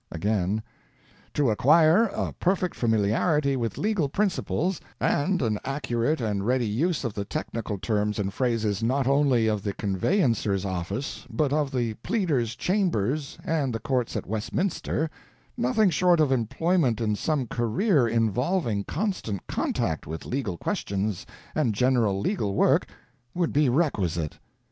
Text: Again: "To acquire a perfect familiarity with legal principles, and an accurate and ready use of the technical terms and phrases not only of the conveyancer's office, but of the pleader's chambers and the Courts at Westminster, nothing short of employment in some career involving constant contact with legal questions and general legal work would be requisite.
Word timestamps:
Again: 0.11 0.63
"To 1.35 1.51
acquire 1.51 2.05
a 2.05 2.33
perfect 2.33 2.73
familiarity 2.73 3.55
with 3.55 3.77
legal 3.77 4.09
principles, 4.09 4.81
and 4.99 5.43
an 5.43 5.59
accurate 5.63 6.19
and 6.19 6.43
ready 6.43 6.65
use 6.65 7.03
of 7.03 7.13
the 7.13 7.23
technical 7.23 7.77
terms 7.77 8.17
and 8.17 8.33
phrases 8.33 8.81
not 8.81 9.05
only 9.05 9.45
of 9.45 9.61
the 9.61 9.73
conveyancer's 9.75 10.65
office, 10.65 11.27
but 11.29 11.53
of 11.53 11.69
the 11.71 11.93
pleader's 12.01 12.55
chambers 12.55 13.37
and 13.45 13.75
the 13.75 13.79
Courts 13.79 14.15
at 14.15 14.25
Westminster, 14.25 15.07
nothing 15.55 15.91
short 15.91 16.19
of 16.19 16.31
employment 16.31 16.99
in 16.99 17.15
some 17.15 17.45
career 17.45 18.07
involving 18.07 18.83
constant 18.83 19.45
contact 19.45 20.07
with 20.07 20.25
legal 20.25 20.57
questions 20.57 21.27
and 21.53 21.75
general 21.75 22.19
legal 22.19 22.55
work 22.55 22.87
would 23.35 23.53
be 23.53 23.69
requisite. 23.69 24.39